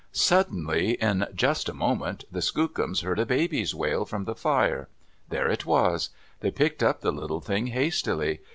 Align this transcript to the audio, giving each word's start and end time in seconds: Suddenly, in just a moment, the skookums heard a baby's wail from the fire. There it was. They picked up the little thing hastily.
Suddenly, 0.13 0.93
in 0.93 1.27
just 1.35 1.69
a 1.69 1.75
moment, 1.75 2.23
the 2.31 2.41
skookums 2.41 3.03
heard 3.03 3.19
a 3.19 3.25
baby's 3.27 3.75
wail 3.75 4.03
from 4.03 4.25
the 4.25 4.33
fire. 4.33 4.89
There 5.29 5.47
it 5.47 5.63
was. 5.67 6.09
They 6.39 6.49
picked 6.49 6.81
up 6.81 7.01
the 7.01 7.11
little 7.11 7.39
thing 7.39 7.67
hastily. 7.67 8.41